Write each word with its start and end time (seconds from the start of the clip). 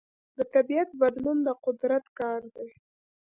د 0.37 0.39
طبیعت 0.53 0.89
بدلون 1.01 1.37
د 1.47 1.49
قدرت 1.65 2.05
کار 2.19 2.41
دی. 2.55 2.69